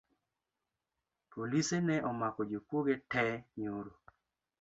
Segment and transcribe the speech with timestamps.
[1.31, 3.91] Polise ne omako jokwoge tee nyoro